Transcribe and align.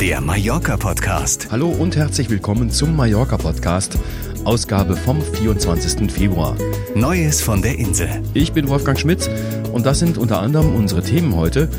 der 0.00 0.20
Mallorca-Podcast. 0.20 1.48
Hallo 1.50 1.68
und 1.68 1.96
herzlich 1.96 2.28
willkommen 2.28 2.70
zum 2.70 2.96
Mallorca-Podcast, 2.96 3.98
Ausgabe 4.44 4.94
vom 4.94 5.22
24. 5.22 6.12
Februar. 6.12 6.54
Neues 6.94 7.40
von 7.40 7.62
der 7.62 7.78
Insel. 7.78 8.08
Ich 8.34 8.52
bin 8.52 8.68
Wolfgang 8.68 8.98
Schmitz 8.98 9.30
und 9.72 9.86
das 9.86 9.98
sind 9.98 10.18
unter 10.18 10.40
anderem 10.40 10.74
unsere 10.74 11.02
Themen 11.02 11.34
heute. 11.34 11.70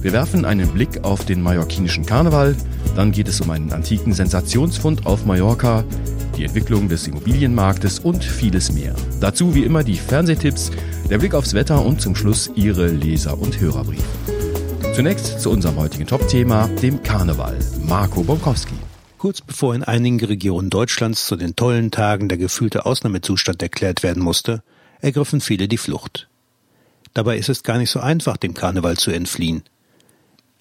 Wir 0.00 0.12
werfen 0.12 0.46
einen 0.46 0.68
Blick 0.70 1.04
auf 1.04 1.26
den 1.26 1.42
mallorquinischen 1.42 2.06
Karneval, 2.06 2.56
dann 2.94 3.12
geht 3.12 3.28
es 3.28 3.42
um 3.42 3.50
einen 3.50 3.70
antiken 3.72 4.14
Sensationsfund 4.14 5.04
auf 5.04 5.26
Mallorca, 5.26 5.84
die 6.38 6.44
Entwicklung 6.44 6.88
des 6.88 7.06
Immobilienmarktes 7.06 7.98
und 7.98 8.24
vieles 8.24 8.72
mehr. 8.72 8.94
Dazu 9.20 9.54
wie 9.54 9.64
immer 9.64 9.84
die 9.84 9.96
Fernsehtipps, 9.96 10.70
der 11.10 11.18
Blick 11.18 11.34
aufs 11.34 11.52
Wetter 11.52 11.84
und 11.84 12.00
zum 12.00 12.16
Schluss 12.16 12.50
Ihre 12.54 12.86
Leser- 12.88 13.38
und 13.38 13.60
Hörerbriefe. 13.60 14.35
Zunächst 14.96 15.42
zu 15.42 15.50
unserem 15.50 15.76
heutigen 15.76 16.06
Top-Thema, 16.06 16.68
dem 16.80 17.02
Karneval. 17.02 17.58
Marco 17.82 18.22
Bonkowski. 18.22 18.72
Kurz 19.18 19.42
bevor 19.42 19.74
in 19.74 19.84
einigen 19.84 20.24
Regionen 20.24 20.70
Deutschlands 20.70 21.26
zu 21.26 21.36
den 21.36 21.54
tollen 21.54 21.90
Tagen 21.90 22.30
der 22.30 22.38
gefühlte 22.38 22.86
Ausnahmezustand 22.86 23.62
erklärt 23.62 24.02
werden 24.02 24.22
musste, 24.22 24.62
ergriffen 25.02 25.42
viele 25.42 25.68
die 25.68 25.76
Flucht. 25.76 26.30
Dabei 27.12 27.36
ist 27.36 27.50
es 27.50 27.62
gar 27.62 27.76
nicht 27.76 27.90
so 27.90 28.00
einfach, 28.00 28.38
dem 28.38 28.54
Karneval 28.54 28.96
zu 28.96 29.10
entfliehen. 29.10 29.64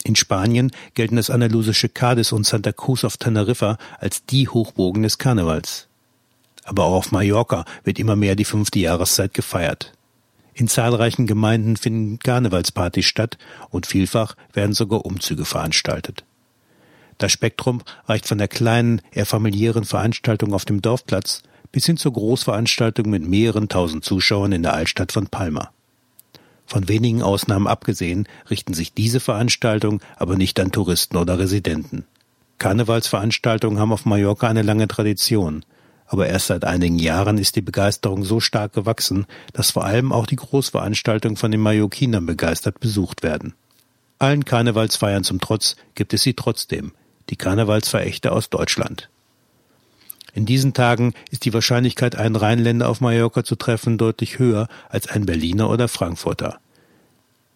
In 0.03 0.17
Spanien 0.17 0.71
gelten 0.95 1.15
das 1.15 1.29
andalusische 1.29 1.87
Cadiz 1.87 2.33
und 2.33 2.45
Santa 2.45 2.73
Cruz 2.73 3.05
auf 3.05 3.15
Teneriffa 3.15 3.77
als 3.99 4.25
die 4.25 4.49
Hochburgen 4.49 5.03
des 5.03 5.17
Karnevals. 5.17 5.87
Aber 6.65 6.83
auch 6.83 6.95
auf 6.95 7.11
Mallorca 7.13 7.63
wird 7.85 7.99
immer 7.99 8.17
mehr 8.17 8.35
die 8.35 8.43
fünfte 8.43 8.79
Jahreszeit 8.79 9.33
gefeiert. 9.33 9.94
In 10.57 10.69
zahlreichen 10.69 11.27
Gemeinden 11.27 11.75
finden 11.75 12.17
Karnevalspartys 12.17 13.05
statt 13.05 13.37
und 13.69 13.85
vielfach 13.85 14.35
werden 14.53 14.73
sogar 14.73 15.05
Umzüge 15.05 15.43
veranstaltet. 15.43 16.23
Das 17.17 17.33
Spektrum 17.33 17.81
reicht 18.07 18.25
von 18.25 18.37
der 18.37 18.47
kleinen, 18.47 19.01
eher 19.11 19.25
familiären 19.25 19.83
Veranstaltung 19.83 20.53
auf 20.53 20.63
dem 20.63 20.81
Dorfplatz 20.81 21.43
bis 21.73 21.85
hin 21.85 21.97
zur 21.97 22.13
Großveranstaltung 22.13 23.09
mit 23.09 23.27
mehreren 23.27 23.67
tausend 23.67 24.05
Zuschauern 24.05 24.53
in 24.53 24.63
der 24.63 24.73
Altstadt 24.73 25.11
von 25.11 25.27
Palma. 25.27 25.71
Von 26.65 26.87
wenigen 26.87 27.21
Ausnahmen 27.21 27.67
abgesehen 27.67 28.25
richten 28.49 28.73
sich 28.73 28.93
diese 28.93 29.19
Veranstaltungen 29.19 29.99
aber 30.15 30.37
nicht 30.37 30.57
an 30.61 30.71
Touristen 30.71 31.17
oder 31.17 31.37
Residenten. 31.37 32.05
Karnevalsveranstaltungen 32.59 33.77
haben 33.77 33.91
auf 33.91 34.05
Mallorca 34.05 34.47
eine 34.47 34.61
lange 34.61 34.87
Tradition 34.87 35.65
aber 36.05 36.27
erst 36.27 36.47
seit 36.47 36.65
einigen 36.65 36.99
Jahren 36.99 37.37
ist 37.37 37.55
die 37.55 37.61
Begeisterung 37.61 38.23
so 38.23 38.39
stark 38.39 38.73
gewachsen, 38.73 39.25
dass 39.53 39.71
vor 39.71 39.85
allem 39.85 40.11
auch 40.11 40.25
die 40.25 40.35
Großveranstaltungen 40.35 41.37
von 41.37 41.51
den 41.51 41.61
Mallorquinern 41.61 42.25
begeistert 42.25 42.79
besucht 42.79 43.23
werden. 43.23 43.53
Allen 44.19 44.45
Karnevalsfeiern 44.45 45.23
zum 45.23 45.41
Trotz 45.41 45.75
gibt 45.95 46.13
es 46.13 46.23
sie 46.23 46.33
trotzdem, 46.33 46.93
die 47.29 47.35
Karnevalsverächter 47.35 48.31
aus 48.31 48.49
Deutschland. 48.49 49.09
In 50.33 50.45
diesen 50.45 50.73
Tagen 50.73 51.13
ist 51.31 51.45
die 51.45 51.53
Wahrscheinlichkeit, 51.53 52.15
einen 52.17 52.35
Rheinländer 52.35 52.89
auf 52.89 53.01
Mallorca 53.01 53.43
zu 53.43 53.55
treffen, 53.55 53.97
deutlich 53.97 54.37
höher 54.37 54.67
als 54.89 55.07
ein 55.07 55.25
Berliner 55.25 55.69
oder 55.69 55.87
Frankfurter. 55.87 56.59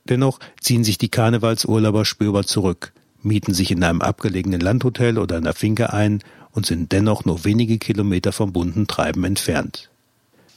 Dennoch 0.06 0.40
ziehen 0.60 0.84
sich 0.84 0.98
die 0.98 1.10
Karnevalsurlauber 1.10 2.06
spürbar 2.06 2.46
zurück, 2.46 2.94
mieten 3.22 3.54
sich 3.54 3.72
in 3.72 3.84
einem 3.84 4.02
abgelegenen 4.02 4.62
Landhotel 4.62 5.18
oder 5.18 5.38
einer 5.38 5.54
Finke 5.54 5.94
ein 5.94 6.24
und 6.52 6.66
sind 6.66 6.92
dennoch 6.92 7.26
nur 7.26 7.46
wenige 7.46 7.78
Kilometer 7.78 8.32
vom 8.32 8.54
bunten 8.54 8.88
Treiben 8.88 9.24
entfernt. 9.24 9.90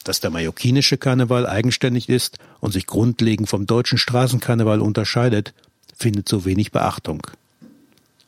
Dass 0.05 0.21
der 0.21 0.31
mallorquinische 0.31 0.97
Karneval 0.97 1.47
eigenständig 1.47 2.09
ist 2.09 2.39
und 2.61 2.73
sich 2.73 2.87
grundlegend 2.87 3.48
vom 3.48 3.67
deutschen 3.67 3.98
Straßenkarneval 3.98 4.81
unterscheidet, 4.81 5.55
findet 5.97 6.29
so 6.29 6.45
wenig 6.45 6.73
Beachtung. 6.73 7.27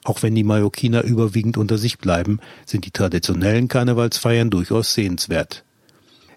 Auch 0.05 0.23
wenn 0.23 0.35
die 0.35 0.45
Mallorquiner 0.45 1.03
überwiegend 1.03 1.57
unter 1.57 1.79
sich 1.79 1.99
bleiben, 1.99 2.39
sind 2.67 2.85
die 2.85 2.91
traditionellen 2.91 3.69
Karnevalsfeiern 3.69 4.51
durchaus 4.51 4.93
sehenswert. 4.93 5.65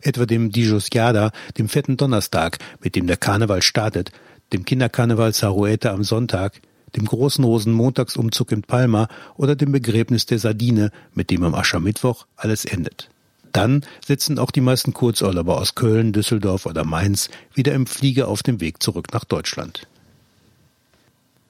Etwa 0.02 0.26
dem 0.26 0.52
Dijosiada, 0.52 1.32
dem 1.58 1.68
fetten 1.68 1.98
Donnerstag, 1.98 2.60
mit 2.82 2.96
dem 2.96 3.08
der 3.08 3.18
Karneval 3.18 3.62
startet, 3.62 4.12
dem 4.54 4.64
Kinderkarneval 4.64 5.34
Saruete 5.34 5.92
am 5.92 6.04
Sonntag, 6.04 6.62
dem 6.96 7.06
großen 7.06 7.44
Rosenmontagsumzug 7.44 8.52
in 8.52 8.62
Palma 8.62 9.08
oder 9.36 9.56
dem 9.56 9.72
Begräbnis 9.72 10.26
der 10.26 10.40
Sardine, 10.40 10.92
mit 11.14 11.30
dem 11.30 11.44
am 11.44 11.56
Aschermittwoch 11.56 12.26
alles 12.36 12.66
endet. 12.66 13.10
Dann 13.52 13.84
sitzen 14.06 14.40
auch 14.40 14.52
die 14.52 14.62
meisten 14.62 14.94
Kurzurlauber 14.94 15.58
aus 15.58 15.76
Köln, 15.76 16.14
Düsseldorf 16.14 16.66
oder 16.66 16.84
Mainz 16.84 17.30
wieder 17.54 17.74
im 17.74 17.88
Flieger 17.88 18.28
auf 18.28 18.44
dem 18.44 18.62
Weg 18.62 18.84
zurück 18.84 19.08
nach 19.14 19.26
Deutschland. 19.26 19.88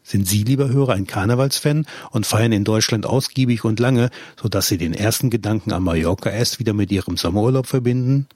Sind 0.04 0.26
Sie, 0.26 0.44
lieber 0.44 0.70
Hörer, 0.70 0.94
ein 0.94 1.06
Karnevalsfan 1.06 1.86
und 2.12 2.26
feiern 2.26 2.54
in 2.54 2.64
Deutschland 2.64 3.06
ausgiebig 3.06 3.66
und 3.66 3.82
lange, 3.82 4.10
so 4.42 4.48
dass 4.48 4.70
Sie 4.70 4.78
den 4.78 4.94
ersten 4.94 5.30
Gedanken 5.30 5.74
an 5.74 5.84
Mallorca 5.84 6.30
erst 6.30 6.60
wieder 6.60 6.72
mit 6.72 6.94
Ihrem 6.94 7.18
Sommerurlaub 7.18 7.68
verbinden? 7.68 8.28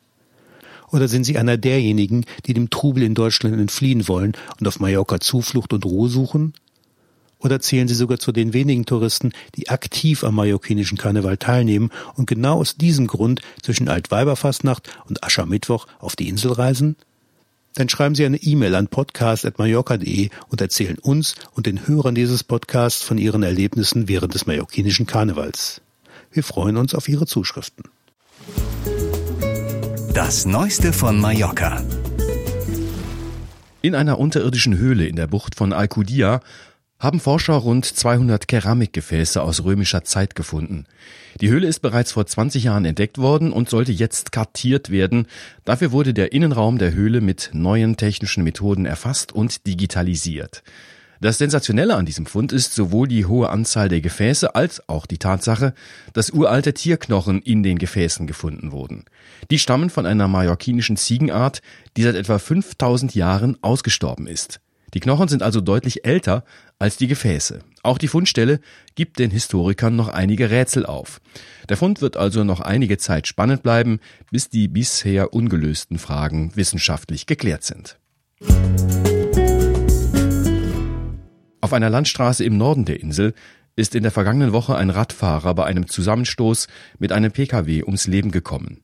Oder 0.91 1.07
sind 1.07 1.23
Sie 1.23 1.37
einer 1.37 1.55
derjenigen, 1.55 2.25
die 2.45 2.53
dem 2.53 2.69
Trubel 2.71 3.03
in 3.03 3.15
Deutschland 3.15 3.57
entfliehen 3.57 4.09
wollen 4.09 4.33
und 4.59 4.67
auf 4.67 4.81
Mallorca 4.81 5.21
Zuflucht 5.21 5.71
und 5.71 5.85
Ruhe 5.85 6.09
suchen? 6.09 6.53
Oder 7.41 7.59
zählen 7.59 7.87
Sie 7.87 7.95
sogar 7.95 8.19
zu 8.19 8.31
den 8.31 8.53
wenigen 8.53 8.85
Touristen, 8.85 9.31
die 9.55 9.69
aktiv 9.69 10.23
am 10.23 10.35
mallorquinischen 10.35 10.97
Karneval 10.97 11.37
teilnehmen 11.37 11.89
und 12.15 12.27
genau 12.27 12.59
aus 12.59 12.75
diesem 12.75 13.07
Grund 13.07 13.41
zwischen 13.63 13.89
Altweiberfastnacht 13.89 14.89
und 15.09 15.23
Aschermittwoch 15.23 15.87
auf 15.99 16.15
die 16.15 16.29
Insel 16.29 16.51
reisen? 16.51 16.95
Dann 17.75 17.89
schreiben 17.89 18.15
Sie 18.15 18.25
eine 18.25 18.37
E-Mail 18.37 18.75
an 18.75 18.87
podcast.mallorca.de 18.87 20.29
und 20.49 20.61
erzählen 20.61 20.99
uns 20.99 21.35
und 21.53 21.65
den 21.65 21.87
Hörern 21.87 22.15
dieses 22.15 22.43
Podcasts 22.43 23.01
von 23.01 23.17
Ihren 23.17 23.43
Erlebnissen 23.43 24.07
während 24.07 24.33
des 24.33 24.45
mallorquinischen 24.45 25.07
Karnevals. 25.07 25.81
Wir 26.31 26.43
freuen 26.43 26.77
uns 26.77 26.93
auf 26.93 27.07
Ihre 27.09 27.25
Zuschriften. 27.25 27.85
Das 30.13 30.45
Neueste 30.45 30.93
von 30.93 31.19
Mallorca. 31.19 31.81
In 33.81 33.95
einer 33.95 34.19
unterirdischen 34.19 34.77
Höhle 34.77 35.07
in 35.07 35.15
der 35.15 35.27
Bucht 35.27 35.55
von 35.55 35.73
Alcudia 35.73 36.41
haben 37.01 37.19
Forscher 37.19 37.55
rund 37.55 37.83
200 37.85 38.47
Keramikgefäße 38.47 39.41
aus 39.41 39.63
römischer 39.63 40.03
Zeit 40.03 40.35
gefunden. 40.35 40.85
Die 41.41 41.49
Höhle 41.49 41.67
ist 41.67 41.79
bereits 41.79 42.11
vor 42.11 42.27
20 42.27 42.63
Jahren 42.63 42.85
entdeckt 42.85 43.17
worden 43.17 43.51
und 43.51 43.69
sollte 43.69 43.91
jetzt 43.91 44.31
kartiert 44.31 44.91
werden. 44.91 45.25
Dafür 45.65 45.91
wurde 45.91 46.13
der 46.13 46.31
Innenraum 46.31 46.77
der 46.77 46.93
Höhle 46.93 47.19
mit 47.19 47.49
neuen 47.53 47.97
technischen 47.97 48.43
Methoden 48.43 48.85
erfasst 48.85 49.31
und 49.31 49.65
digitalisiert. 49.65 50.61
Das 51.21 51.39
Sensationelle 51.39 51.95
an 51.95 52.05
diesem 52.05 52.27
Fund 52.27 52.51
ist 52.51 52.73
sowohl 52.73 53.07
die 53.07 53.25
hohe 53.25 53.49
Anzahl 53.49 53.89
der 53.89 54.01
Gefäße 54.01 54.53
als 54.53 54.87
auch 54.87 55.07
die 55.07 55.19
Tatsache, 55.19 55.73
dass 56.13 56.31
uralte 56.31 56.73
Tierknochen 56.73 57.41
in 57.41 57.63
den 57.63 57.79
Gefäßen 57.79 58.27
gefunden 58.27 58.71
wurden. 58.71 59.05
Die 59.49 59.59
stammen 59.59 59.89
von 59.89 60.05
einer 60.05 60.27
mallorquinischen 60.27 60.97
Ziegenart, 60.97 61.61
die 61.97 62.03
seit 62.03 62.15
etwa 62.15 62.37
5000 62.37 63.15
Jahren 63.15 63.57
ausgestorben 63.61 64.27
ist. 64.27 64.61
Die 64.93 64.99
Knochen 64.99 65.29
sind 65.29 65.41
also 65.41 65.61
deutlich 65.61 66.05
älter 66.05 66.43
als 66.77 66.97
die 66.97 67.07
Gefäße. 67.07 67.59
Auch 67.83 67.97
die 67.97 68.09
Fundstelle 68.09 68.59
gibt 68.95 69.19
den 69.19 69.31
Historikern 69.31 69.95
noch 69.95 70.09
einige 70.09 70.51
Rätsel 70.51 70.85
auf. 70.85 71.21
Der 71.69 71.77
Fund 71.77 72.01
wird 72.01 72.17
also 72.17 72.43
noch 72.43 72.59
einige 72.59 72.97
Zeit 72.97 73.27
spannend 73.27 73.63
bleiben, 73.63 73.99
bis 74.31 74.49
die 74.49 74.67
bisher 74.67 75.33
ungelösten 75.33 75.97
Fragen 75.97 76.51
wissenschaftlich 76.55 77.25
geklärt 77.25 77.63
sind. 77.63 77.97
Auf 81.61 81.73
einer 81.73 81.89
Landstraße 81.89 82.43
im 82.43 82.57
Norden 82.57 82.85
der 82.85 82.99
Insel 82.99 83.33
ist 83.77 83.95
in 83.95 84.03
der 84.03 84.11
vergangenen 84.11 84.51
Woche 84.51 84.75
ein 84.75 84.89
Radfahrer 84.89 85.55
bei 85.55 85.63
einem 85.63 85.87
Zusammenstoß 85.87 86.67
mit 86.99 87.13
einem 87.13 87.31
Pkw 87.31 87.83
ums 87.83 88.07
Leben 88.07 88.31
gekommen. 88.31 88.83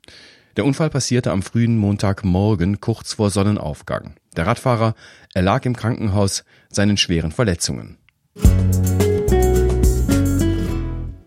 Der 0.58 0.66
Unfall 0.66 0.90
passierte 0.90 1.32
am 1.32 1.44
frühen 1.44 1.78
Montagmorgen 1.78 2.82
kurz 2.82 3.14
vor 3.14 3.30
Sonnenaufgang. 3.30 4.16
Der 4.36 4.48
Radfahrer 4.48 4.96
erlag 5.36 5.66
im 5.66 5.76
Krankenhaus 5.76 6.44
seinen 6.70 6.98
schweren 6.98 7.32
Verletzungen. 7.32 7.98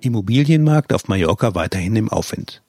Immobilienmarkt 0.01 0.93
auf 0.93 1.07
Mallorca 1.07 1.55
weiterhin 1.55 1.95
im 1.95 2.09
Aufwind. 2.09 2.63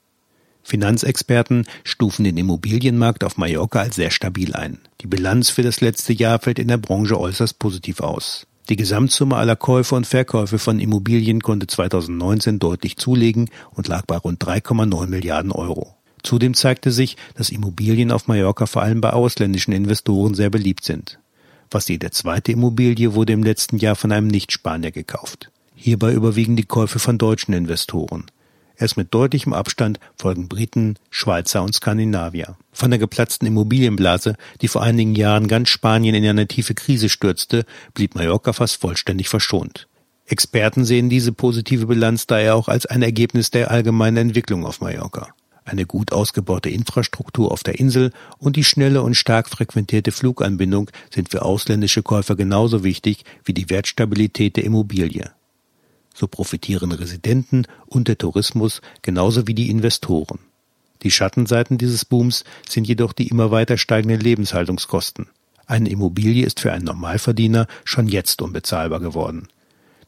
Finanzexperten 0.62 1.65
stufen 1.83 2.25
den 2.25 2.38
Immobilienmarkt 2.38 3.24
auf 3.24 3.38
Mallorca 3.38 3.80
als 3.80 3.95
sehr 3.95 4.12
stabil 4.12 4.53
ein. 4.53 4.77
Die 5.01 5.07
Bilanz 5.07 5.50
für 5.50 5.63
das 5.63 5.81
letzte 5.81 6.13
Jahr 6.13 6.38
fällt 6.38 6.59
in 6.59 6.68
der 6.68 6.77
Branche 6.77 7.19
äußerst 7.19 7.57
positiv 7.57 8.01
aus. 8.01 8.45
Die 8.69 8.75
Gesamtsumme 8.75 9.35
aller 9.35 9.56
Käufe 9.56 9.95
und 9.95 10.06
Verkäufe 10.06 10.59
von 10.59 10.80
Immobilien 10.80 11.41
konnte 11.41 11.65
2019 11.65 12.59
deutlich 12.59 12.97
zulegen 12.97 13.50
und 13.71 13.88
lag 13.88 14.06
bei 14.06 14.18
rund 14.18 14.45
3,9 14.45 15.07
Milliarden 15.07 15.51
Euro. 15.51 15.95
Zudem 16.23 16.53
zeigte 16.53 16.91
sich, 16.91 17.18
dass 17.35 17.50
Immobilien 17.50 18.12
auf 18.12 18.27
Mallorca 18.27 18.65
vor 18.65 18.81
allem 18.81 19.01
bei 19.01 19.12
ausländischen 19.12 19.71
Investoren 19.71 20.33
sehr 20.33 20.50
beliebt 20.50 20.83
sind. 20.83 21.19
Fast 21.69 21.89
jede 21.89 22.12
zweite 22.12 22.51
Immobilie 22.51 23.13
wurde 23.13 23.33
im 23.33 23.44
letzten 23.44 23.77
Jahr 23.77 23.95
von 23.95 24.12
einem 24.12 24.27
Nicht-Spanier 24.27 24.91
gekauft. 24.91 25.51
Hierbei 25.73 26.13
überwiegen 26.13 26.56
die 26.56 26.65
Käufe 26.65 27.00
von 27.00 27.18
deutschen 27.18 27.53
Investoren. 27.53 28.25
Erst 28.77 28.97
mit 28.97 29.13
deutlichem 29.13 29.53
Abstand 29.53 30.00
folgen 30.18 30.47
Briten, 30.47 30.95
Schweizer 31.09 31.63
und 31.63 31.75
Skandinavier. 31.75 32.57
Von 32.71 32.89
der 32.89 33.00
geplatzten 33.00 33.47
Immobilienblase, 33.47 34.35
die 34.62 34.68
vor 34.68 34.81
einigen 34.81 35.15
Jahren 35.15 35.47
ganz 35.47 35.69
Spanien 35.69 36.15
in 36.15 36.25
eine 36.25 36.47
tiefe 36.47 36.73
Krise 36.73 37.07
stürzte, 37.07 37.65
blieb 37.94 38.15
Mallorca 38.15 38.53
fast 38.53 38.81
vollständig 38.81 39.29
verschont. 39.29 39.88
Experten 40.25 40.83
sehen 40.83 41.09
diese 41.09 41.31
positive 41.31 41.88
Bilanz 41.88 42.25
daher 42.25 42.56
auch 42.56 42.68
als 42.68 42.85
ein 42.85 43.01
Ergebnis 43.01 43.51
der 43.51 43.69
allgemeinen 43.69 44.18
Entwicklung 44.18 44.65
auf 44.65 44.81
Mallorca. 44.81 45.33
Eine 45.71 45.85
gut 45.85 46.12
ausgebaute 46.12 46.69
Infrastruktur 46.69 47.50
auf 47.50 47.63
der 47.63 47.79
Insel 47.79 48.12
und 48.39 48.57
die 48.57 48.65
schnelle 48.65 49.03
und 49.03 49.15
stark 49.15 49.47
frequentierte 49.47 50.12
Fluganbindung 50.12 50.91
sind 51.13 51.29
für 51.29 51.44
ausländische 51.44 52.03
Käufer 52.03 52.35
genauso 52.35 52.83
wichtig 52.83 53.23
wie 53.45 53.53
die 53.53 53.69
Wertstabilität 53.69 54.57
der 54.57 54.65
Immobilie. 54.65 55.31
So 56.13 56.27
profitieren 56.27 56.91
Residenten 56.91 57.68
und 57.85 58.09
der 58.09 58.18
Tourismus 58.18 58.81
genauso 59.01 59.47
wie 59.47 59.53
die 59.53 59.69
Investoren. 59.69 60.39
Die 61.03 61.12
Schattenseiten 61.12 61.77
dieses 61.77 62.03
Booms 62.03 62.44
sind 62.68 62.85
jedoch 62.85 63.13
die 63.13 63.29
immer 63.29 63.50
weiter 63.50 63.77
steigenden 63.77 64.19
Lebenshaltungskosten. 64.19 65.29
Eine 65.68 65.88
Immobilie 65.88 66.45
ist 66.45 66.59
für 66.59 66.73
einen 66.73 66.83
Normalverdiener 66.83 67.65
schon 67.85 68.09
jetzt 68.09 68.41
unbezahlbar 68.41 69.00
geworden. 69.00 69.47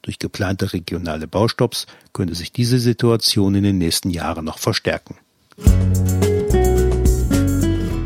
Durch 0.01 0.19
geplante 0.19 0.74
regionale 0.74 1.25
Baustopps 1.25 1.88
könnte 2.12 2.36
sich 2.36 2.51
diese 2.51 2.80
Situation 2.80 3.56
in 3.56 3.63
den 3.63 3.77
nächsten 3.77 4.10
Jahren 4.10 4.44
noch 4.44 4.57
verstärken. 4.57 5.15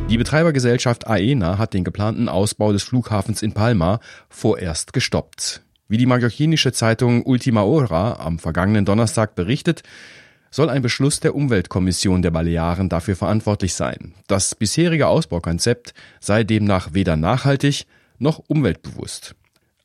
Die 0.09 0.17
Betreibergesellschaft 0.17 1.07
AENA 1.07 1.57
hat 1.57 1.73
den 1.73 1.83
geplanten 1.83 2.29
Ausbau 2.29 2.73
des 2.73 2.83
Flughafens 2.83 3.41
in 3.41 3.53
Palma 3.53 3.99
vorerst 4.29 4.93
gestoppt. 4.93 5.61
Wie 5.89 5.97
die 5.97 6.05
mallorquinische 6.05 6.71
Zeitung 6.71 7.25
Ultima 7.25 7.61
Hora 7.61 8.13
am 8.19 8.39
vergangenen 8.39 8.85
Donnerstag 8.85 9.35
berichtet, 9.35 9.83
soll 10.49 10.69
ein 10.69 10.81
Beschluss 10.81 11.19
der 11.19 11.35
Umweltkommission 11.35 12.21
der 12.21 12.31
Balearen 12.31 12.89
dafür 12.89 13.15
verantwortlich 13.15 13.73
sein. 13.73 14.13
Das 14.27 14.55
bisherige 14.55 15.07
Ausbaukonzept 15.07 15.93
sei 16.19 16.43
demnach 16.43 16.93
weder 16.93 17.15
nachhaltig 17.15 17.85
noch 18.17 18.41
umweltbewusst. 18.47 19.35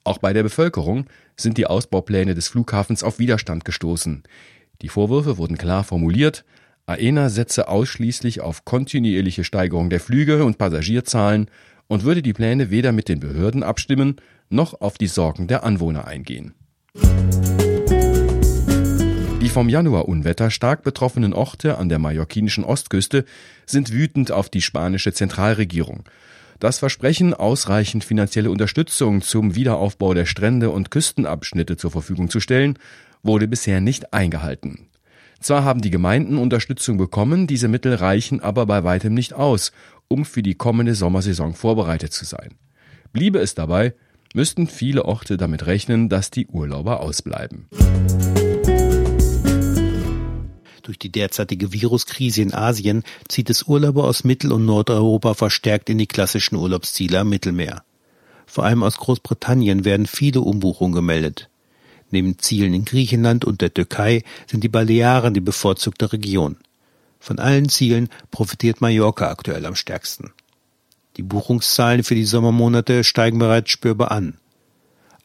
Auch 0.04 0.18
bei 0.18 0.32
der 0.32 0.42
Bevölkerung 0.42 1.06
sind 1.36 1.58
die 1.58 1.66
Ausbaupläne 1.66 2.34
des 2.34 2.48
Flughafens 2.48 3.04
auf 3.04 3.18
Widerstand 3.18 3.64
gestoßen. 3.64 4.22
Die 4.80 4.88
Vorwürfe 4.88 5.38
wurden 5.38 5.58
klar 5.58 5.84
formuliert, 5.84 6.44
AENA 6.86 7.28
setze 7.28 7.68
ausschließlich 7.68 8.40
auf 8.40 8.64
kontinuierliche 8.64 9.44
Steigerung 9.44 9.88
der 9.88 10.00
Flüge 10.00 10.44
und 10.44 10.58
Passagierzahlen 10.58 11.48
und 11.86 12.02
würde 12.02 12.22
die 12.22 12.32
Pläne 12.32 12.70
weder 12.70 12.90
mit 12.90 13.08
den 13.08 13.20
Behörden 13.20 13.62
abstimmen 13.62 14.16
noch 14.48 14.80
auf 14.80 14.98
die 14.98 15.06
Sorgen 15.06 15.46
der 15.46 15.62
Anwohner 15.62 16.06
eingehen. 16.06 16.54
Die 19.40 19.48
vom 19.48 19.68
Januarunwetter 19.68 20.50
stark 20.50 20.82
betroffenen 20.82 21.32
Orte 21.32 21.78
an 21.78 21.88
der 21.88 21.98
mallorquinischen 21.98 22.64
Ostküste 22.64 23.24
sind 23.66 23.92
wütend 23.92 24.30
auf 24.30 24.48
die 24.48 24.62
spanische 24.62 25.12
Zentralregierung. 25.12 26.04
Das 26.58 26.78
Versprechen, 26.78 27.34
ausreichend 27.34 28.04
finanzielle 28.04 28.50
Unterstützung 28.50 29.20
zum 29.20 29.56
Wiederaufbau 29.56 30.14
der 30.14 30.26
Strände 30.26 30.70
und 30.70 30.90
Küstenabschnitte 30.90 31.76
zur 31.76 31.90
Verfügung 31.90 32.30
zu 32.30 32.38
stellen, 32.38 32.78
wurde 33.22 33.48
bisher 33.48 33.80
nicht 33.80 34.12
eingehalten. 34.12 34.88
Zwar 35.42 35.64
haben 35.64 35.80
die 35.80 35.90
Gemeinden 35.90 36.38
Unterstützung 36.38 36.98
bekommen, 36.98 37.48
diese 37.48 37.66
Mittel 37.66 37.94
reichen 37.94 38.40
aber 38.40 38.64
bei 38.64 38.84
weitem 38.84 39.12
nicht 39.12 39.34
aus, 39.34 39.72
um 40.06 40.24
für 40.24 40.42
die 40.42 40.54
kommende 40.54 40.94
Sommersaison 40.94 41.54
vorbereitet 41.54 42.12
zu 42.12 42.24
sein. 42.24 42.54
Bliebe 43.12 43.40
es 43.40 43.56
dabei, 43.56 43.94
müssten 44.34 44.68
viele 44.68 45.04
Orte 45.04 45.36
damit 45.36 45.66
rechnen, 45.66 46.08
dass 46.08 46.30
die 46.30 46.46
Urlauber 46.46 47.00
ausbleiben. 47.00 47.66
Durch 50.82 50.98
die 50.98 51.12
derzeitige 51.12 51.72
Viruskrise 51.72 52.42
in 52.42 52.54
Asien 52.54 53.02
zieht 53.28 53.50
es 53.50 53.64
Urlauber 53.64 54.04
aus 54.04 54.24
Mittel- 54.24 54.52
und 54.52 54.64
Nordeuropa 54.64 55.34
verstärkt 55.34 55.90
in 55.90 55.98
die 55.98 56.06
klassischen 56.06 56.56
Urlaubsziele 56.56 57.20
am 57.20 57.28
Mittelmeer. 57.28 57.82
Vor 58.46 58.64
allem 58.64 58.82
aus 58.82 58.96
Großbritannien 58.96 59.84
werden 59.84 60.06
viele 60.06 60.40
Umbuchungen 60.40 60.94
gemeldet. 60.94 61.48
Neben 62.12 62.38
Zielen 62.38 62.74
in 62.74 62.84
Griechenland 62.84 63.44
und 63.44 63.62
der 63.62 63.72
Türkei 63.72 64.22
sind 64.46 64.62
die 64.62 64.68
Balearen 64.68 65.32
die 65.32 65.40
bevorzugte 65.40 66.12
Region. 66.12 66.58
Von 67.18 67.38
allen 67.38 67.70
Zielen 67.70 68.10
profitiert 68.30 68.82
Mallorca 68.82 69.30
aktuell 69.30 69.64
am 69.64 69.74
stärksten. 69.74 70.30
Die 71.16 71.22
Buchungszahlen 71.22 72.04
für 72.04 72.14
die 72.14 72.24
Sommermonate 72.24 73.02
steigen 73.02 73.38
bereits 73.38 73.70
spürbar 73.70 74.10
an. 74.10 74.34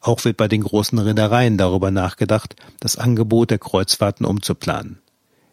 Auch 0.00 0.24
wird 0.24 0.38
bei 0.38 0.48
den 0.48 0.62
großen 0.62 0.98
Reedereien 0.98 1.58
darüber 1.58 1.90
nachgedacht, 1.90 2.56
das 2.80 2.96
Angebot 2.96 3.50
der 3.50 3.58
Kreuzfahrten 3.58 4.24
umzuplanen. 4.24 4.98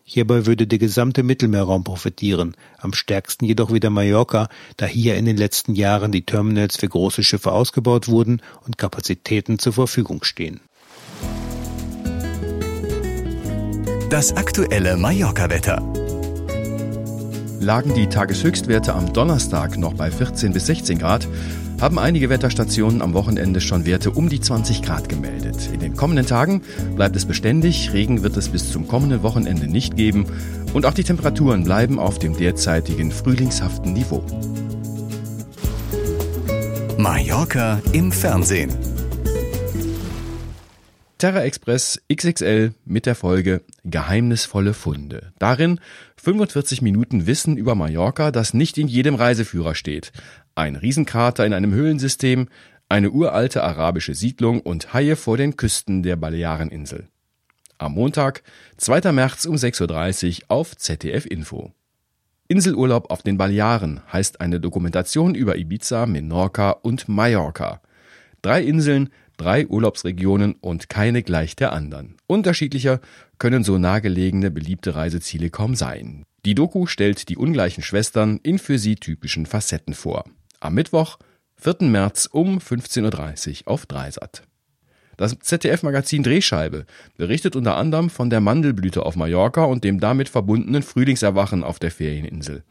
Hierbei 0.05 0.45
würde 0.45 0.67
der 0.67 0.77
gesamte 0.77 1.23
Mittelmeerraum 1.23 1.83
profitieren, 1.83 2.55
am 2.77 2.93
stärksten 2.93 3.43
jedoch 3.43 3.73
wieder 3.73 3.89
Mallorca, 3.89 4.47
da 4.77 4.85
hier 4.85 5.17
in 5.17 5.25
den 5.25 5.35
letzten 5.35 5.73
Jahren 5.73 6.11
die 6.11 6.25
Terminals 6.25 6.77
für 6.77 6.87
große 6.87 7.23
Schiffe 7.23 7.51
ausgebaut 7.51 8.07
wurden 8.07 8.41
und 8.65 8.77
Kapazitäten 8.77 9.59
zur 9.59 9.73
Verfügung 9.73 10.23
stehen. 10.23 10.61
Das 14.15 14.31
aktuelle 14.37 14.95
Mallorca-Wetter. 14.95 15.83
Lagen 17.59 17.93
die 17.95 18.07
Tageshöchstwerte 18.07 18.93
am 18.93 19.11
Donnerstag 19.11 19.77
noch 19.77 19.93
bei 19.93 20.09
14 20.09 20.53
bis 20.53 20.67
16 20.67 20.99
Grad, 20.99 21.27
haben 21.81 21.99
einige 21.99 22.29
Wetterstationen 22.29 23.01
am 23.01 23.13
Wochenende 23.13 23.59
schon 23.59 23.85
Werte 23.85 24.11
um 24.11 24.29
die 24.29 24.39
20 24.39 24.83
Grad 24.83 25.09
gemeldet. 25.09 25.69
In 25.73 25.81
den 25.81 25.97
kommenden 25.97 26.25
Tagen 26.25 26.61
bleibt 26.95 27.17
es 27.17 27.25
beständig, 27.25 27.91
Regen 27.91 28.23
wird 28.23 28.37
es 28.37 28.47
bis 28.47 28.71
zum 28.71 28.87
kommenden 28.87 29.21
Wochenende 29.21 29.67
nicht 29.67 29.97
geben 29.97 30.27
und 30.71 30.85
auch 30.85 30.93
die 30.93 31.03
Temperaturen 31.03 31.65
bleiben 31.65 31.99
auf 31.99 32.17
dem 32.17 32.37
derzeitigen 32.37 33.11
frühlingshaften 33.11 33.91
Niveau. 33.91 34.23
Mallorca 36.97 37.81
im 37.91 38.13
Fernsehen. 38.13 38.94
Terra 41.25 41.41
Express 41.41 41.99
XXL 42.07 42.75
mit 42.85 43.07
der 43.07 43.15
Folge 43.15 43.63
Geheimnisvolle 43.83 44.75
Funde. 44.75 45.33
Darin 45.39 45.79
45 46.17 46.83
Minuten 46.83 47.25
Wissen 47.25 47.57
über 47.57 47.73
Mallorca, 47.73 48.29
das 48.29 48.53
nicht 48.53 48.77
in 48.77 48.87
jedem 48.87 49.15
Reiseführer 49.15 49.73
steht. 49.73 50.11
Ein 50.53 50.75
Riesenkrater 50.75 51.43
in 51.43 51.53
einem 51.53 51.73
Höhlensystem, 51.73 52.47
eine 52.89 53.09
uralte 53.09 53.63
arabische 53.63 54.13
Siedlung 54.13 54.59
und 54.59 54.93
Haie 54.93 55.15
vor 55.15 55.35
den 55.35 55.57
Küsten 55.57 56.03
der 56.03 56.15
Baleareninsel. 56.15 57.07
Am 57.79 57.93
Montag, 57.93 58.43
2. 58.77 59.11
März 59.11 59.45
um 59.45 59.55
6.30 59.55 60.41
Uhr 60.41 60.45
auf 60.49 60.77
ZDF 60.77 61.25
Info. 61.25 61.71
Inselurlaub 62.47 63.09
auf 63.09 63.23
den 63.23 63.39
Balearen 63.39 64.01
heißt 64.13 64.41
eine 64.41 64.59
Dokumentation 64.59 65.33
über 65.33 65.57
Ibiza, 65.57 66.05
Menorca 66.05 66.69
und 66.69 67.09
Mallorca. 67.09 67.81
Drei 68.43 68.61
Inseln, 68.61 69.09
drei 69.37 69.67
Urlaubsregionen 69.67 70.55
und 70.61 70.89
keine 70.89 71.23
gleich 71.23 71.55
der 71.55 71.71
anderen. 71.71 72.17
Unterschiedlicher 72.27 72.99
können 73.37 73.63
so 73.63 73.77
nahegelegene 73.77 74.51
beliebte 74.51 74.95
Reiseziele 74.95 75.49
kaum 75.49 75.75
sein. 75.75 76.25
Die 76.45 76.55
Doku 76.55 76.85
stellt 76.85 77.29
die 77.29 77.37
ungleichen 77.37 77.83
Schwestern 77.83 78.39
in 78.43 78.59
für 78.59 78.77
sie 78.77 78.95
typischen 78.95 79.45
Facetten 79.45 79.93
vor. 79.93 80.25
Am 80.59 80.75
Mittwoch, 80.75 81.17
4. 81.57 81.87
März 81.87 82.27
um 82.31 82.59
15.30 82.59 83.61
Uhr 83.65 83.71
auf 83.71 83.85
Dreisat. 83.85 84.43
Das 85.17 85.37
ZDF-Magazin 85.39 86.23
Drehscheibe 86.23 86.85
berichtet 87.17 87.55
unter 87.55 87.77
anderem 87.77 88.09
von 88.09 88.29
der 88.29 88.41
Mandelblüte 88.41 89.05
auf 89.05 89.15
Mallorca 89.15 89.63
und 89.63 89.83
dem 89.83 89.99
damit 89.99 90.29
verbundenen 90.29 90.83
Frühlingserwachen 90.83 91.63
auf 91.63 91.79
der 91.79 91.91
Ferieninsel. 91.91 92.63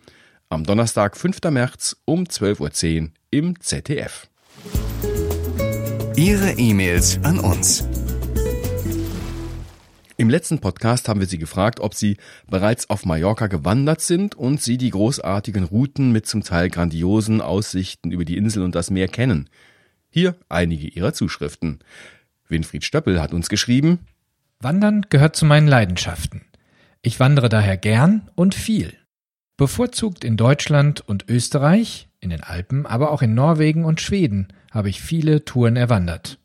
Am 0.51 0.65
Donnerstag, 0.65 1.17
5. 1.17 1.41
März 1.51 1.97
um 2.05 2.25
12.10 2.25 3.03
Uhr 3.03 3.11
im 3.31 3.61
ZDF. 3.61 4.29
Ihre 6.17 6.53
E-Mails 6.53 7.19
an 7.25 7.41
uns. 7.41 7.85
Im 10.17 10.31
letzten 10.31 10.61
Podcast 10.61 11.09
haben 11.09 11.19
wir 11.19 11.27
Sie 11.27 11.39
gefragt, 11.39 11.81
ob 11.81 11.95
Sie 11.95 12.19
bereits 12.49 12.89
auf 12.89 13.05
Mallorca 13.05 13.49
gewandert 13.49 14.01
sind 14.01 14.37
und 14.37 14.63
Sie 14.63 14.79
die 14.79 14.91
großartigen 14.91 15.65
Routen 15.65 16.13
mit 16.13 16.27
zum 16.27 16.45
Teil 16.45 16.71
grandiosen 16.71 17.41
Aussichten 17.41 18.13
über 18.13 18.25
die 18.25 18.37
Insel 18.37 18.63
und 18.63 18.77
das 18.77 18.91
Meer 18.91 19.09
kennen. 19.09 19.51
Hier 20.09 20.37
einige 20.49 20.87
Ihrer 20.87 21.15
Zuschriften. 21.15 21.81
Winfried 22.47 22.85
Stöppel 22.85 23.21
hat 23.21 23.35
uns 23.35 23.49
geschrieben, 23.49 23.99
Wandern 24.61 25.07
gehört 25.11 25.35
zu 25.35 25.45
meinen 25.45 25.67
Leidenschaften. 25.67 26.43
Ich 27.03 27.19
wandere 27.19 27.49
daher 27.49 27.77
gern 27.77 28.31
und 28.37 28.55
viel. 28.55 28.95
Bevorzugt 29.57 30.23
in 30.23 30.37
Deutschland 30.37 31.01
und 31.01 31.29
Österreich, 31.29 32.09
in 32.25 32.31
den 32.31 32.43
Alpen, 32.43 32.87
aber 32.87 33.13
auch 33.13 33.23
in 33.23 33.35
Norwegen 33.35 33.85
und 33.85 34.01
Schweden 34.01 34.49
habe 34.71 34.89
ich 34.89 35.01
viele 35.01 35.45
Touren 35.45 35.77
erwandert. 35.77 36.39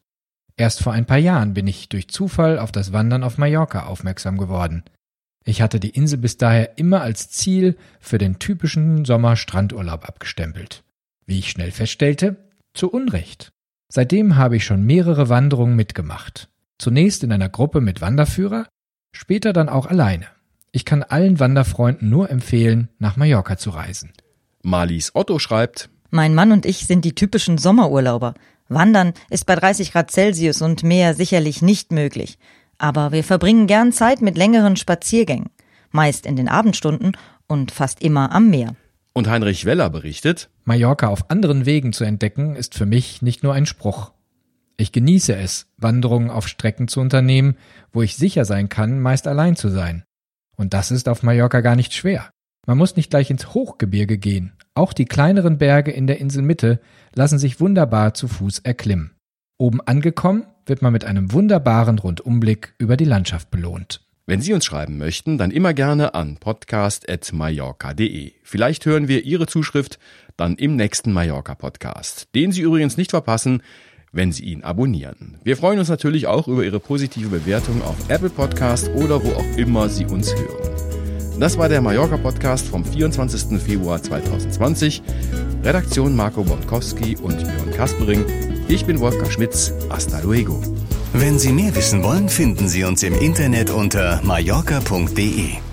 Erst 0.57 0.83
vor 0.83 0.93
ein 0.93 1.05
paar 1.05 1.17
Jahren 1.17 1.53
bin 1.53 1.67
ich 1.67 1.89
durch 1.89 2.09
Zufall 2.09 2.59
auf 2.59 2.71
das 2.71 2.91
Wandern 2.91 3.23
auf 3.23 3.37
Mallorca 3.37 3.85
aufmerksam 3.85 4.37
geworden. 4.37 4.83
Ich 5.45 5.61
hatte 5.61 5.79
die 5.79 5.91
Insel 5.91 6.19
bis 6.19 6.37
daher 6.37 6.77
immer 6.77 7.01
als 7.01 7.29
Ziel 7.29 7.77
für 7.99 8.17
den 8.17 8.39
typischen 8.39 9.05
Sommer-Strandurlaub 9.05 10.07
abgestempelt. 10.07 10.83
Wie 11.25 11.39
ich 11.39 11.49
schnell 11.49 11.71
feststellte, 11.71 12.35
zu 12.73 12.91
Unrecht. 12.91 13.51
Seitdem 13.91 14.35
habe 14.35 14.57
ich 14.57 14.65
schon 14.65 14.85
mehrere 14.85 15.29
Wanderungen 15.29 15.75
mitgemacht. 15.75 16.49
Zunächst 16.77 17.23
in 17.23 17.31
einer 17.31 17.49
Gruppe 17.49 17.81
mit 17.81 18.01
Wanderführer, 18.01 18.67
später 19.15 19.53
dann 19.53 19.69
auch 19.69 19.87
alleine. 19.87 20.27
Ich 20.71 20.85
kann 20.85 21.03
allen 21.03 21.39
Wanderfreunden 21.39 22.09
nur 22.09 22.29
empfehlen, 22.29 22.89
nach 22.99 23.15
Mallorca 23.15 23.57
zu 23.57 23.71
reisen. 23.71 24.11
Marlies 24.61 25.11
Otto 25.15 25.39
schreibt, 25.39 25.89
Mein 26.09 26.35
Mann 26.35 26.51
und 26.51 26.65
ich 26.65 26.85
sind 26.85 27.05
die 27.05 27.15
typischen 27.15 27.57
Sommerurlauber. 27.57 28.33
Wandern 28.67 29.13
ist 29.29 29.45
bei 29.45 29.55
30 29.55 29.91
Grad 29.91 30.11
Celsius 30.11 30.61
und 30.61 30.83
mehr 30.83 31.13
sicherlich 31.13 31.61
nicht 31.61 31.91
möglich. 31.91 32.37
Aber 32.77 33.11
wir 33.11 33.23
verbringen 33.23 33.67
gern 33.67 33.91
Zeit 33.91 34.21
mit 34.21 34.37
längeren 34.37 34.75
Spaziergängen. 34.75 35.49
Meist 35.91 36.25
in 36.25 36.35
den 36.35 36.47
Abendstunden 36.47 37.17
und 37.47 37.71
fast 37.71 38.01
immer 38.01 38.31
am 38.31 38.49
Meer. 38.49 38.75
Und 39.13 39.27
Heinrich 39.27 39.65
Weller 39.65 39.89
berichtet, 39.89 40.49
Mallorca 40.65 41.07
auf 41.07 41.29
anderen 41.29 41.65
Wegen 41.65 41.93
zu 41.93 42.03
entdecken, 42.03 42.55
ist 42.55 42.75
für 42.75 42.85
mich 42.85 43.21
nicht 43.21 43.43
nur 43.43 43.53
ein 43.53 43.65
Spruch. 43.65 44.11
Ich 44.77 44.91
genieße 44.93 45.35
es, 45.35 45.67
Wanderungen 45.77 46.29
auf 46.29 46.47
Strecken 46.47 46.87
zu 46.87 47.01
unternehmen, 47.01 47.57
wo 47.91 48.01
ich 48.01 48.15
sicher 48.15 48.45
sein 48.45 48.69
kann, 48.69 49.01
meist 49.01 49.27
allein 49.27 49.57
zu 49.57 49.69
sein. 49.69 50.03
Und 50.55 50.73
das 50.73 50.91
ist 50.91 51.09
auf 51.09 51.23
Mallorca 51.23 51.59
gar 51.61 51.75
nicht 51.75 51.93
schwer. 51.93 52.29
Man 52.69 52.77
muss 52.77 52.95
nicht 52.95 53.09
gleich 53.09 53.31
ins 53.31 53.55
Hochgebirge 53.55 54.19
gehen. 54.19 54.51
Auch 54.75 54.93
die 54.93 55.05
kleineren 55.05 55.57
Berge 55.57 55.89
in 55.89 56.05
der 56.05 56.19
Inselmitte 56.19 56.79
lassen 57.15 57.39
sich 57.39 57.59
wunderbar 57.59 58.13
zu 58.13 58.27
Fuß 58.27 58.59
erklimmen. 58.59 59.15
Oben 59.57 59.81
angekommen 59.81 60.45
wird 60.67 60.83
man 60.83 60.93
mit 60.93 61.03
einem 61.03 61.31
wunderbaren 61.31 61.97
Rundumblick 61.97 62.75
über 62.77 62.95
die 62.95 63.05
Landschaft 63.05 63.49
belohnt. 63.49 64.01
wenn 64.27 64.41
Sie 64.41 64.53
uns 64.53 64.65
schreiben 64.65 64.99
möchten, 64.99 65.39
dann 65.39 65.49
immer 65.49 65.73
gerne 65.73 66.13
an 66.13 66.37
podcast.mallorca.de. 66.37 68.33
Vielleicht 68.43 68.85
hören 68.85 69.07
wir 69.07 69.23
Ihre 69.23 69.47
Zuschrift 69.47 69.97
dann 70.37 70.55
im 70.55 70.75
nächsten 70.75 71.11
Mallorca 71.11 71.55
Podcast, 71.55 72.27
den 72.35 72.51
Sie 72.51 72.61
übrigens 72.61 72.97
nicht 72.97 73.09
verpassen, 73.09 73.63
wenn 74.11 74.31
Sie 74.31 74.43
ihn 74.43 74.63
abonnieren. 74.63 75.39
Wir 75.43 75.57
freuen 75.57 75.79
uns 75.79 75.89
natürlich 75.89 76.27
auch 76.27 76.47
über 76.47 76.63
Ihre 76.63 76.79
positive 76.79 77.29
Bewertung 77.29 77.81
auf 77.81 77.97
Apple 78.09 78.29
Podcast 78.29 78.89
oder 78.89 79.23
wo 79.23 79.31
auch 79.31 79.57
immer 79.57 79.89
Sie 79.89 80.05
uns 80.05 80.31
hören. 80.35 80.78
Das 81.39 81.57
war 81.57 81.69
der 81.69 81.81
Mallorca 81.81 82.17
Podcast 82.17 82.67
vom 82.67 82.83
24. 82.83 83.61
Februar 83.61 84.03
2020. 84.03 85.01
Redaktion 85.63 86.13
Marco 86.13 86.43
Bonkowski 86.43 87.15
und 87.15 87.37
Björn 87.37 87.71
Kaspering. 87.71 88.25
Ich 88.67 88.85
bin 88.85 88.99
Wolfgang 88.99 89.31
Schmitz. 89.31 89.71
Hasta 89.89 90.19
luego. 90.19 90.61
Wenn 91.13 91.39
Sie 91.39 91.53
mehr 91.53 91.73
wissen 91.75 92.03
wollen, 92.03 92.27
finden 92.27 92.67
Sie 92.67 92.83
uns 92.83 93.03
im 93.03 93.13
Internet 93.13 93.69
unter 93.69 94.19
mallorca.de. 94.21 95.68